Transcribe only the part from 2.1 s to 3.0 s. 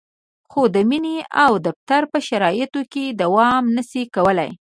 په شرایطو